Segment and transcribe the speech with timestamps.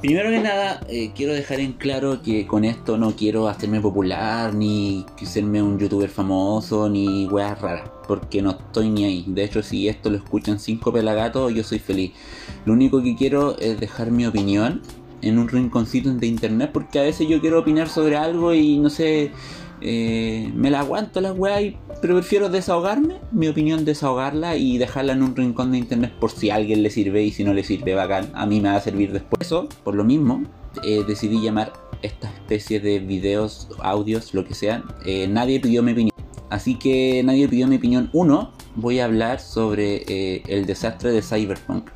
[0.00, 4.54] Primero que nada, eh, quiero dejar en claro que con esto no quiero hacerme popular,
[4.54, 9.24] ni serme un youtuber famoso, ni weas raras, porque no estoy ni ahí.
[9.26, 12.12] De hecho, si esto lo escuchan cinco pelagatos, yo soy feliz.
[12.64, 14.82] Lo único que quiero es dejar mi opinión
[15.20, 18.90] en un rinconcito de internet, porque a veces yo quiero opinar sobre algo y no
[18.90, 19.32] sé,
[19.80, 25.22] eh, me la aguanto la weá, pero prefiero desahogarme, mi opinión desahogarla y dejarla en
[25.22, 27.94] un rincón de internet por si a alguien le sirve y si no le sirve
[27.94, 29.40] bacán, a mí me va a servir después.
[29.40, 30.44] Eso, por lo mismo,
[30.84, 31.72] eh, decidí llamar
[32.02, 36.14] esta especie de videos, audios, lo que sean, eh, nadie pidió mi opinión.
[36.50, 38.08] Así que nadie pidió mi opinión.
[38.12, 41.90] Uno, voy a hablar sobre el desastre de Cyberpunk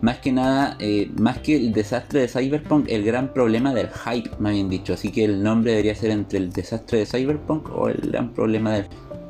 [0.00, 4.30] más que nada, eh, más que el desastre de Cyberpunk, el gran problema del hype,
[4.38, 4.94] me habían dicho.
[4.94, 8.72] Así que el nombre debería ser entre el desastre de Cyberpunk o el gran problema
[8.72, 8.86] del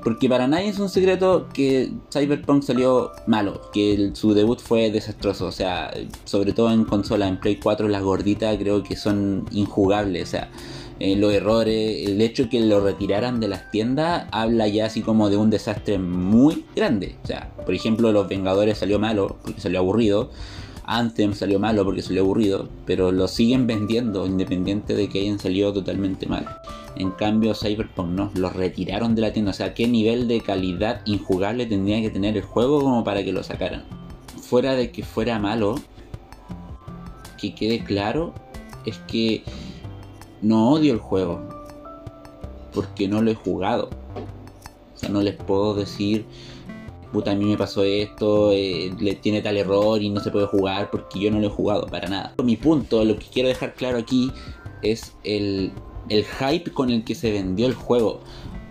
[0.07, 5.47] porque para nadie es un secreto que Cyberpunk salió malo, que su debut fue desastroso,
[5.47, 5.93] o sea,
[6.25, 10.49] sobre todo en consola, en Play 4 las gorditas creo que son injugables, o sea,
[10.99, 15.03] eh, los errores, el hecho de que lo retiraran de las tiendas habla ya así
[15.03, 19.61] como de un desastre muy grande, o sea, por ejemplo Los Vengadores salió malo porque
[19.61, 20.31] salió aburrido,
[20.87, 25.73] Anthem salió malo porque salió aburrido, pero lo siguen vendiendo independiente de que hayan salido
[25.73, 26.47] totalmente mal.
[26.95, 29.51] En cambio, Cyberpunk no, lo retiraron de la tienda.
[29.51, 33.33] O sea, ¿qué nivel de calidad injugable tendría que tener el juego como para que
[33.33, 33.85] lo sacaran?
[34.41, 35.75] Fuera de que fuera malo,
[37.37, 38.33] que quede claro,
[38.87, 39.43] es que
[40.43, 41.41] no odio el juego.
[42.73, 43.91] Porque no lo he jugado.
[44.95, 46.25] O sea, no les puedo decir,
[47.13, 50.47] puta, a mí me pasó esto, eh, le tiene tal error y no se puede
[50.47, 52.35] jugar porque yo no lo he jugado para nada.
[52.43, 54.33] Mi punto, lo que quiero dejar claro aquí
[54.83, 55.73] es el
[56.09, 58.21] el hype con el que se vendió el juego.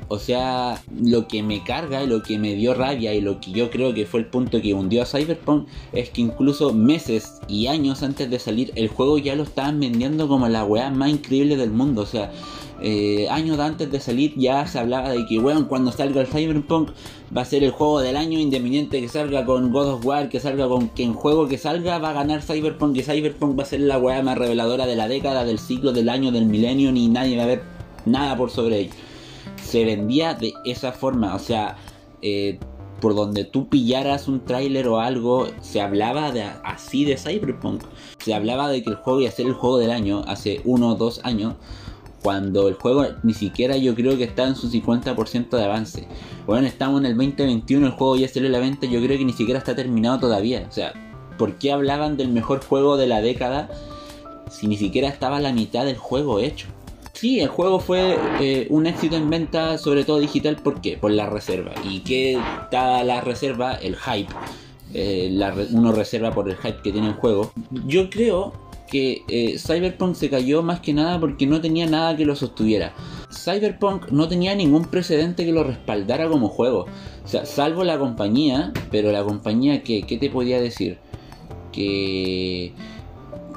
[0.07, 3.51] O sea, lo que me carga y lo que me dio rabia y lo que
[3.51, 7.67] yo creo que fue el punto que hundió a Cyberpunk es que incluso meses y
[7.67, 11.57] años antes de salir el juego ya lo estaban vendiendo como la weá más increíble
[11.57, 12.03] del mundo.
[12.03, 12.31] O sea,
[12.81, 16.89] eh, años antes de salir ya se hablaba de que, weón, cuando salga el Cyberpunk
[17.35, 20.39] va a ser el juego del año, independiente que salga con God of War, que
[20.39, 23.79] salga con quien juego que salga, va a ganar Cyberpunk y Cyberpunk va a ser
[23.79, 27.37] la weá más reveladora de la década, del ciclo, del año, del milenio, ni nadie
[27.37, 27.63] va a ver
[28.05, 28.93] nada por sobre ello.
[29.65, 31.77] Se vendía de esa forma, o sea,
[32.21, 32.59] eh,
[33.01, 37.83] por donde tú pillaras un tráiler o algo, se hablaba de, así de Cyberpunk.
[38.19, 40.89] Se hablaba de que el juego iba a ser el juego del año hace uno
[40.89, 41.55] o dos años
[42.25, 46.07] cuando el juego ni siquiera yo creo que está en su 50% de avance.
[46.47, 49.25] Bueno, estamos en el 2021, el juego ya salió a la venta, yo creo que
[49.25, 50.65] ni siquiera está terminado todavía.
[50.67, 50.93] O sea,
[51.37, 53.69] ¿por qué hablaban del mejor juego de la década
[54.49, 56.65] si ni siquiera estaba la mitad del juego hecho?
[57.15, 60.97] Sí, el juego fue eh, un éxito en venta, sobre todo digital, ¿por qué?
[60.97, 61.71] Por la reserva.
[61.85, 62.37] ¿Y qué
[62.71, 63.75] da la reserva?
[63.75, 64.33] El hype.
[64.93, 65.37] Eh,
[65.71, 67.53] uno reserva por el hype que tiene el juego.
[67.87, 68.51] Yo creo
[68.89, 72.93] que eh, Cyberpunk se cayó más que nada porque no tenía nada que lo sostuviera.
[73.31, 76.85] Cyberpunk no tenía ningún precedente que lo respaldara como juego.
[77.23, 80.97] O sea, salvo la compañía, pero la compañía que, ¿qué te podía decir?
[81.71, 82.73] Que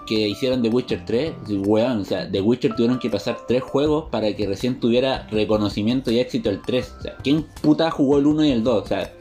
[0.08, 1.32] que hicieron The Witcher 3,
[1.66, 6.10] weón, o sea, The Witcher tuvieron que pasar tres juegos para que recién tuviera reconocimiento
[6.10, 6.94] y éxito el 3.
[6.98, 8.82] O sea, ¿quién puta jugó el 1 y el 2?
[8.82, 9.12] O sea,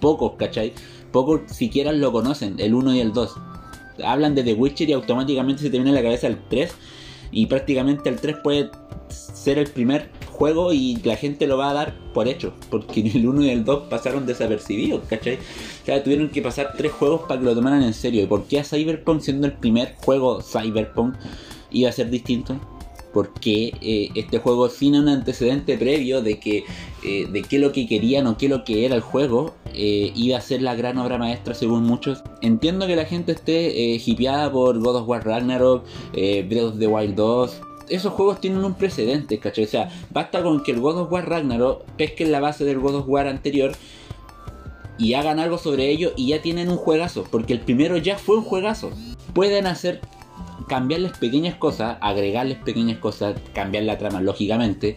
[0.00, 0.72] pocos, ¿cachai?
[1.12, 3.36] Pocos siquiera lo conocen, el 1 y el 2
[4.04, 6.74] hablan de The Witcher y automáticamente se te viene a la cabeza el 3.
[7.30, 8.70] Y prácticamente el 3 puede
[9.08, 10.10] ser el primer
[10.72, 12.52] y la gente lo va a dar por hecho.
[12.70, 15.36] Porque el 1 y el 2 pasaron desapercibidos, ¿cachai?
[15.36, 18.22] O sea, tuvieron que pasar tres juegos para que lo tomaran en serio.
[18.22, 21.14] ¿Y por qué Cyberpunk, siendo el primer juego Cyberpunk,
[21.70, 22.58] iba a ser distinto?
[23.12, 26.64] porque eh, este juego sin un antecedente previo de que
[27.04, 30.38] eh, de qué lo que querían o qué lo que era el juego eh, iba
[30.38, 32.22] a ser la gran obra maestra según muchos.
[32.40, 37.16] Entiendo que la gente esté hipeada por God of War Ragnarok, Breath of the Wild
[37.16, 37.71] 2.
[37.88, 39.64] Esos juegos tienen un precedente, ¿cachai?
[39.64, 42.96] O sea, basta con que el God of War Ragnarok pesquen la base del God
[42.96, 43.72] of War anterior
[44.98, 48.36] y hagan algo sobre ello y ya tienen un juegazo, porque el primero ya fue
[48.36, 48.90] un juegazo.
[49.34, 50.00] Pueden hacer
[50.68, 54.96] cambiarles pequeñas cosas, agregarles pequeñas cosas, cambiar la trama lógicamente.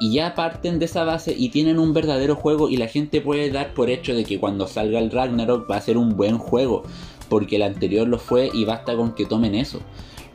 [0.00, 3.50] Y ya parten de esa base y tienen un verdadero juego y la gente puede
[3.50, 6.82] dar por hecho de que cuando salga el Ragnarok va a ser un buen juego.
[7.28, 9.80] Porque el anterior lo fue y basta con que tomen eso.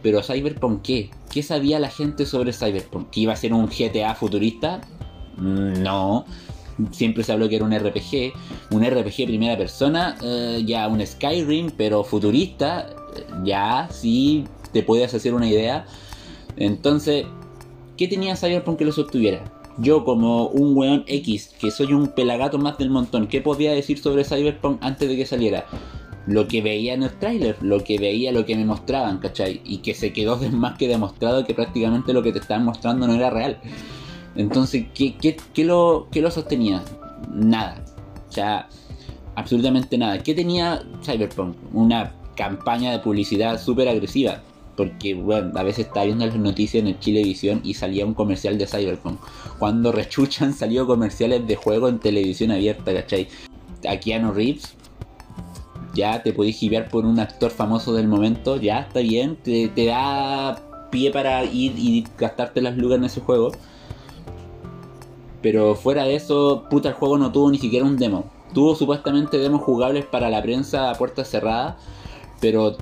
[0.01, 1.09] Pero Cyberpunk qué?
[1.31, 3.09] ¿Qué sabía la gente sobre Cyberpunk?
[3.09, 4.81] ¿Que iba a ser un GTA futurista?
[5.37, 6.25] No.
[6.91, 8.33] Siempre se habló que era un RPG,
[8.71, 12.89] un RPG primera persona, eh, ya un Skyrim, pero futurista,
[13.43, 15.85] ya sí te puedes hacer una idea.
[16.55, 17.25] Entonces,
[17.97, 19.43] ¿qué tenía Cyberpunk que lo sostuviera?
[19.77, 23.99] Yo como un weón X, que soy un pelagato más del montón, ¿qué podía decir
[23.99, 25.65] sobre Cyberpunk antes de que saliera?
[26.27, 29.61] Lo que veía en el tráiler, lo que veía, lo que me mostraban, ¿cachai?
[29.63, 33.13] Y que se quedó más que demostrado que prácticamente lo que te estaban mostrando no
[33.13, 33.59] era real.
[34.35, 36.83] Entonces, ¿qué, qué, lo, qué lo sostenía?
[37.33, 37.83] Nada.
[38.27, 38.69] O sea,
[39.35, 40.19] absolutamente nada.
[40.19, 41.55] ¿Qué tenía Cyberpunk?
[41.73, 44.41] Una campaña de publicidad súper agresiva.
[44.77, 48.57] Porque, bueno, a veces estaba viendo las noticias en el Chilevisión y salía un comercial
[48.57, 49.19] de Cyberpunk.
[49.57, 53.27] Cuando rechuchan salió comerciales de juego en televisión abierta, ¿cachai?
[53.85, 54.75] A Keanu Reeves,
[55.93, 59.85] ya te podés givear por un actor famoso del momento, ya está bien, te, te
[59.85, 60.57] da
[60.89, 63.51] pie para ir y gastarte las lucas en ese juego.
[65.41, 68.25] Pero fuera de eso, puta, el juego no tuvo ni siquiera un demo.
[68.53, 71.75] Tuvo supuestamente demos jugables para la prensa a puertas cerradas,
[72.41, 72.77] pero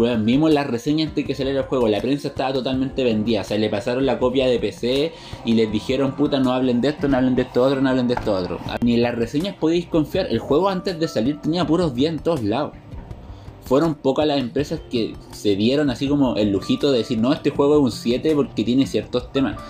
[0.00, 1.86] bueno, vimos las reseñas antes que saliera el juego.
[1.86, 3.42] La prensa estaba totalmente vendida.
[3.42, 5.12] O sea, le pasaron la copia de PC
[5.44, 8.08] y les dijeron, puta, no hablen de esto, no hablen de esto otro, no hablen
[8.08, 8.58] de esto otro.
[8.80, 10.26] Ni en las reseñas podéis confiar.
[10.30, 12.72] El juego antes de salir tenía puros días en todos lados.
[13.64, 17.50] Fueron pocas las empresas que se dieron así como el lujito de decir, no, este
[17.50, 19.60] juego es un 7 porque tiene ciertos temas.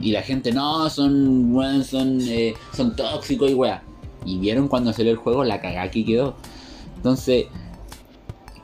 [0.00, 1.52] Y la gente, no, son,
[1.84, 3.82] son, eh, son tóxicos y weá.
[4.24, 6.36] Y vieron cuando salió el juego la cagada que quedó.
[6.96, 7.46] Entonces,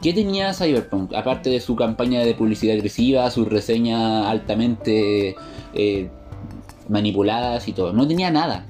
[0.03, 1.15] ¿qué tenía Cyberpunk?
[1.15, 5.37] Aparte de su campaña de publicidad agresiva, sus reseñas altamente
[5.73, 6.11] eh,
[6.89, 7.93] manipuladas y todo.
[7.93, 8.67] No tenía nada.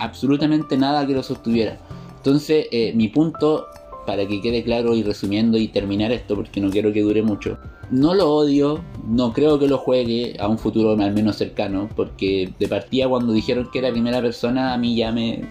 [0.00, 1.78] Absolutamente nada que lo sostuviera.
[2.16, 3.66] Entonces, eh, mi punto,
[4.06, 7.58] para que quede claro y resumiendo y terminar esto, porque no quiero que dure mucho.
[7.90, 12.52] No lo odio, no creo que lo juegue a un futuro al menos cercano, porque
[12.58, 15.44] de partida cuando dijeron que era primera persona, a mí ya me...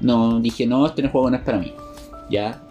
[0.00, 1.72] no, dije, no, este juego no es para mí.
[2.30, 2.62] Ya,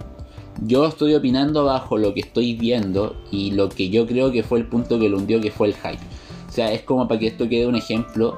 [0.62, 4.59] yo estoy opinando bajo lo que estoy viendo y lo que yo creo que fue
[4.59, 6.04] el punto que lo hundió, que fue el hype.
[6.48, 8.38] O sea, es como para que esto quede un ejemplo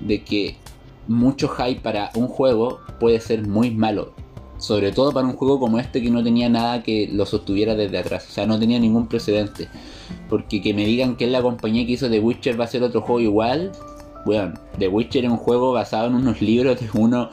[0.00, 0.56] de que
[1.06, 4.12] mucho hype para un juego puede ser muy malo.
[4.58, 7.98] Sobre todo para un juego como este que no tenía nada que lo sostuviera desde
[7.98, 8.26] atrás.
[8.28, 9.68] O sea, no tenía ningún precedente.
[10.28, 12.82] Porque que me digan que es la compañía que hizo The Witcher va a ser
[12.82, 13.72] otro juego igual.
[14.26, 17.30] Bueno, The Witcher es un juego basado en unos libros de uno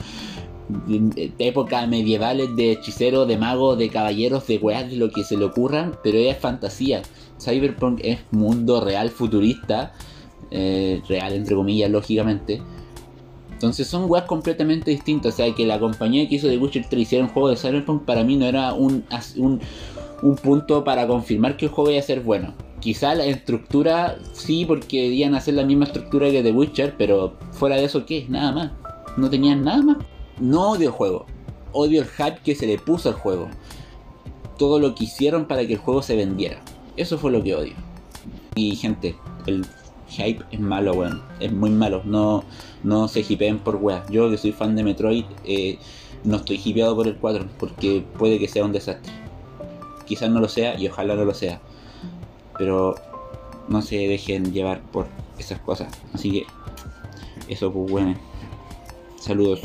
[0.70, 5.38] de época medievales de hechiceros, de magos, de caballeros, de weas, de lo que se
[5.38, 7.02] le ocurran, pero es fantasía.
[7.40, 9.94] Cyberpunk es mundo real, futurista,
[10.52, 12.62] eh, real entre comillas, lógicamente
[13.58, 15.34] entonces son weas completamente distintas.
[15.34, 18.04] O sea, que la compañía que hizo The Witcher 3 hiciera un juego de Cyberpunk
[18.04, 19.04] para mí no era un,
[19.38, 22.54] un, punto para confirmar que el juego iba a ser bueno.
[22.80, 27.34] Quizá la estructura sí, porque iban a hacer la misma estructura que The Witcher, pero
[27.52, 28.28] fuera de eso, ¿qué?
[28.30, 28.72] Nada más.
[29.18, 29.98] No tenían nada más.
[30.40, 31.26] No odio el juego.
[31.72, 33.50] Odio el hype que se le puso al juego.
[34.58, 36.60] Todo lo que hicieron para que el juego se vendiera.
[36.96, 37.74] Eso fue lo que odio.
[38.56, 39.66] Y gente, el
[40.10, 41.22] hype es malo, weón.
[41.40, 42.02] Es muy malo.
[42.06, 42.44] No,
[42.84, 44.06] no se hipeen por weá.
[44.10, 45.78] Yo que soy fan de Metroid, eh,
[46.24, 49.14] no estoy hipeado por el 4 porque puede que sea un desastre.
[50.06, 51.62] Quizás no lo sea y ojalá no lo sea.
[52.58, 52.96] Pero
[53.68, 55.08] no se dejen llevar por
[55.38, 55.94] esas cosas.
[56.14, 56.46] Así que
[57.54, 58.16] eso pues bueno.
[59.20, 59.62] Saludos.